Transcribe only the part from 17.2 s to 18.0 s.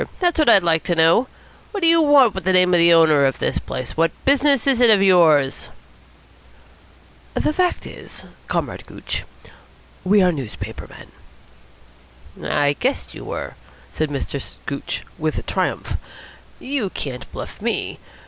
bluff me.